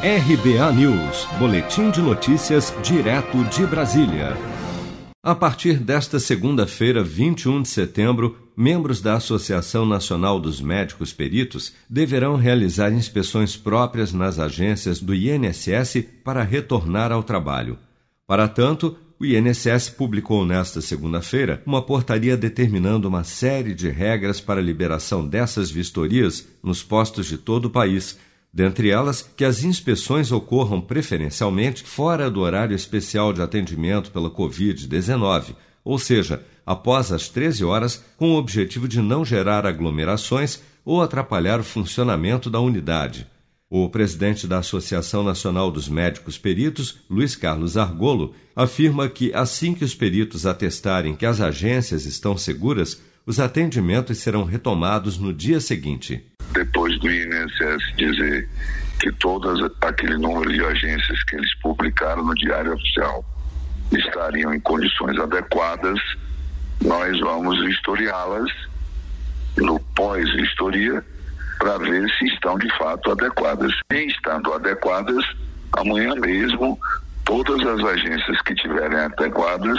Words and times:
RBA 0.00 0.72
News, 0.74 1.26
Boletim 1.40 1.90
de 1.90 2.00
Notícias, 2.00 2.72
direto 2.84 3.42
de 3.46 3.66
Brasília. 3.66 4.36
A 5.20 5.34
partir 5.34 5.80
desta 5.80 6.20
segunda-feira, 6.20 7.02
21 7.02 7.62
de 7.62 7.68
setembro, 7.68 8.36
membros 8.56 9.00
da 9.00 9.14
Associação 9.14 9.84
Nacional 9.84 10.38
dos 10.38 10.60
Médicos 10.60 11.12
Peritos 11.12 11.72
deverão 11.90 12.36
realizar 12.36 12.92
inspeções 12.92 13.56
próprias 13.56 14.12
nas 14.12 14.38
agências 14.38 15.00
do 15.00 15.12
INSS 15.12 16.04
para 16.22 16.44
retornar 16.44 17.10
ao 17.10 17.24
trabalho. 17.24 17.76
Para 18.24 18.46
tanto, 18.46 18.96
o 19.18 19.26
INSS 19.26 19.90
publicou 19.90 20.46
nesta 20.46 20.80
segunda-feira 20.80 21.60
uma 21.66 21.82
portaria 21.82 22.36
determinando 22.36 23.08
uma 23.08 23.24
série 23.24 23.74
de 23.74 23.88
regras 23.90 24.40
para 24.40 24.60
a 24.60 24.62
liberação 24.62 25.26
dessas 25.26 25.72
vistorias 25.72 26.46
nos 26.62 26.84
postos 26.84 27.26
de 27.26 27.36
todo 27.36 27.64
o 27.64 27.70
país 27.70 28.16
dentre 28.52 28.90
elas 28.90 29.22
que 29.36 29.44
as 29.44 29.62
inspeções 29.62 30.32
ocorram 30.32 30.80
preferencialmente 30.80 31.84
fora 31.84 32.30
do 32.30 32.40
horário 32.40 32.74
especial 32.74 33.32
de 33.32 33.42
atendimento 33.42 34.10
pela 34.10 34.30
Covid-19, 34.30 35.54
ou 35.84 35.98
seja, 35.98 36.42
após 36.66 37.12
as 37.12 37.28
13 37.28 37.64
horas, 37.64 38.04
com 38.16 38.32
o 38.32 38.36
objetivo 38.36 38.88
de 38.88 39.00
não 39.00 39.24
gerar 39.24 39.66
aglomerações 39.66 40.60
ou 40.84 41.02
atrapalhar 41.02 41.60
o 41.60 41.64
funcionamento 41.64 42.50
da 42.50 42.60
unidade. 42.60 43.26
O 43.70 43.88
presidente 43.90 44.46
da 44.46 44.58
Associação 44.58 45.22
Nacional 45.22 45.70
dos 45.70 45.88
Médicos 45.88 46.38
Peritos, 46.38 47.00
Luiz 47.08 47.36
Carlos 47.36 47.76
Argolo, 47.76 48.34
afirma 48.56 49.08
que 49.08 49.32
assim 49.34 49.74
que 49.74 49.84
os 49.84 49.94
peritos 49.94 50.46
atestarem 50.46 51.14
que 51.14 51.26
as 51.26 51.40
agências 51.40 52.06
estão 52.06 52.36
seguras, 52.36 53.00
os 53.26 53.38
atendimentos 53.38 54.18
serão 54.18 54.44
retomados 54.44 55.18
no 55.18 55.34
dia 55.34 55.60
seguinte 55.60 56.24
depois 56.68 56.98
do 57.00 57.10
INSS 57.10 57.96
dizer 57.96 58.48
que 59.00 59.10
todas 59.12 59.58
aquele 59.80 60.18
número 60.18 60.52
de 60.52 60.64
agências 60.64 61.24
que 61.24 61.36
eles 61.36 61.54
publicaram 61.60 62.24
no 62.24 62.34
Diário 62.34 62.74
Oficial 62.74 63.24
estariam 63.92 64.52
em 64.52 64.60
condições 64.60 65.18
adequadas, 65.18 65.98
nós 66.84 67.18
vamos 67.20 67.58
vistoriá-las 67.64 68.50
no 69.56 69.80
pós-vistoria 69.96 71.02
para 71.58 71.78
ver 71.78 72.08
se 72.18 72.26
estão 72.26 72.58
de 72.58 72.68
fato 72.76 73.12
adequadas. 73.12 73.72
Em 73.90 74.08
estando 74.08 74.52
adequadas, 74.52 75.24
amanhã 75.72 76.14
mesmo 76.16 76.78
todas 77.24 77.66
as 77.66 77.80
agências 77.84 78.40
que 78.42 78.54
tiverem 78.54 78.98
adequadas 78.98 79.78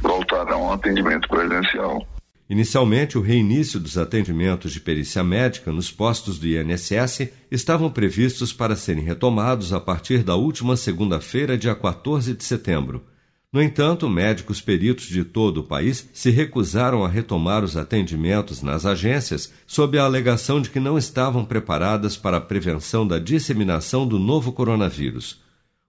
voltarão 0.00 0.62
ao 0.62 0.74
atendimento 0.74 1.28
presencial. 1.28 2.06
Inicialmente, 2.50 3.16
o 3.16 3.20
reinício 3.20 3.78
dos 3.78 3.96
atendimentos 3.96 4.72
de 4.72 4.80
perícia 4.80 5.22
médica 5.22 5.70
nos 5.70 5.88
postos 5.92 6.36
do 6.36 6.48
INSS 6.48 7.28
estavam 7.48 7.88
previstos 7.88 8.52
para 8.52 8.74
serem 8.74 9.04
retomados 9.04 9.72
a 9.72 9.78
partir 9.78 10.24
da 10.24 10.34
última 10.34 10.76
segunda-feira, 10.76 11.56
dia 11.56 11.76
14 11.76 12.34
de 12.34 12.42
setembro. 12.42 13.04
No 13.52 13.62
entanto, 13.62 14.08
médicos 14.08 14.60
peritos 14.60 15.06
de 15.06 15.22
todo 15.22 15.58
o 15.58 15.62
país 15.62 16.10
se 16.12 16.30
recusaram 16.30 17.04
a 17.04 17.08
retomar 17.08 17.62
os 17.62 17.76
atendimentos 17.76 18.62
nas 18.62 18.84
agências 18.84 19.52
sob 19.64 19.96
a 19.96 20.02
alegação 20.02 20.60
de 20.60 20.70
que 20.70 20.80
não 20.80 20.98
estavam 20.98 21.44
preparadas 21.44 22.16
para 22.16 22.38
a 22.38 22.40
prevenção 22.40 23.06
da 23.06 23.20
disseminação 23.20 24.04
do 24.04 24.18
novo 24.18 24.50
coronavírus. 24.50 25.40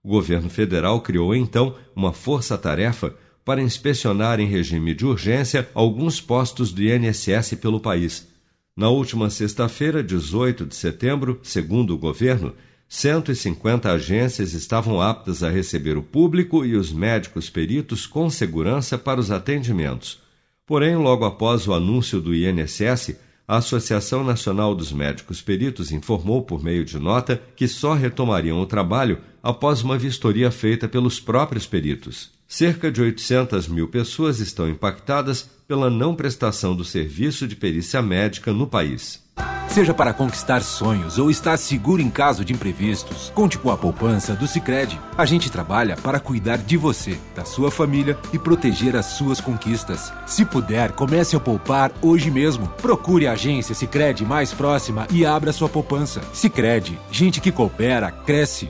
O 0.03 0.09
governo 0.09 0.49
federal 0.49 1.01
criou 1.01 1.33
então 1.33 1.75
uma 1.95 2.13
força-tarefa 2.13 3.15
para 3.43 3.61
inspecionar 3.61 4.39
em 4.39 4.47
regime 4.47 4.93
de 4.93 5.05
urgência 5.05 5.67
alguns 5.73 6.21
postos 6.21 6.71
do 6.71 6.81
INSS 6.81 7.55
pelo 7.59 7.79
país. 7.79 8.27
Na 8.75 8.89
última 8.89 9.29
sexta-feira, 9.29 10.03
18 10.03 10.65
de 10.65 10.75
setembro, 10.75 11.39
segundo 11.43 11.93
o 11.93 11.97
governo, 11.97 12.53
150 12.87 13.91
agências 13.91 14.53
estavam 14.53 15.01
aptas 15.01 15.43
a 15.43 15.49
receber 15.49 15.97
o 15.97 16.03
público 16.03 16.65
e 16.65 16.75
os 16.75 16.91
médicos 16.91 17.49
peritos 17.49 18.05
com 18.05 18.29
segurança 18.29 18.97
para 18.97 19.19
os 19.19 19.31
atendimentos. 19.31 20.19
Porém, 20.65 20.95
logo 20.95 21.25
após 21.25 21.67
o 21.67 21.73
anúncio 21.73 22.21
do 22.21 22.35
INSS, 22.35 23.15
a 23.47 23.57
Associação 23.57 24.23
Nacional 24.23 24.73
dos 24.73 24.91
Médicos 24.91 25.41
Peritos 25.41 25.91
informou 25.91 26.43
por 26.43 26.63
meio 26.63 26.85
de 26.85 26.97
nota 26.97 27.41
que 27.55 27.67
só 27.67 27.93
retomariam 27.93 28.61
o 28.61 28.65
trabalho 28.65 29.19
após 29.43 29.81
uma 29.81 29.97
vistoria 29.97 30.51
feita 30.51 30.87
pelos 30.87 31.19
próprios 31.19 31.65
peritos 31.65 32.40
cerca 32.51 32.91
de 32.91 33.01
800 33.01 33.69
mil 33.69 33.87
pessoas 33.87 34.41
estão 34.41 34.67
impactadas 34.67 35.49
pela 35.65 35.89
não 35.89 36.13
prestação 36.13 36.75
do 36.75 36.83
serviço 36.83 37.47
de 37.47 37.55
perícia 37.55 38.01
médica 38.01 38.51
no 38.51 38.67
país. 38.67 39.23
Seja 39.69 39.93
para 39.93 40.13
conquistar 40.13 40.61
sonhos 40.61 41.17
ou 41.17 41.31
estar 41.31 41.55
seguro 41.55 42.01
em 42.01 42.09
caso 42.09 42.43
de 42.43 42.51
imprevistos, 42.51 43.31
conte 43.33 43.57
com 43.57 43.71
a 43.71 43.77
poupança 43.77 44.35
do 44.35 44.45
Sicredi. 44.45 44.99
A 45.17 45.25
gente 45.25 45.49
trabalha 45.49 45.95
para 45.95 46.19
cuidar 46.19 46.57
de 46.57 46.75
você, 46.75 47.17
da 47.33 47.45
sua 47.45 47.71
família 47.71 48.17
e 48.33 48.37
proteger 48.37 48.97
as 48.97 49.05
suas 49.05 49.39
conquistas. 49.39 50.11
Se 50.25 50.43
puder, 50.43 50.91
comece 50.91 51.37
a 51.37 51.39
poupar 51.39 51.89
hoje 52.01 52.29
mesmo. 52.29 52.67
Procure 52.81 53.27
a 53.27 53.31
agência 53.31 53.73
Sicredi 53.73 54.25
mais 54.25 54.53
próxima 54.53 55.07
e 55.09 55.25
abra 55.25 55.53
sua 55.53 55.69
poupança. 55.69 56.19
Sicredi, 56.33 56.99
gente 57.09 57.39
que 57.39 57.49
coopera 57.49 58.11
cresce 58.11 58.69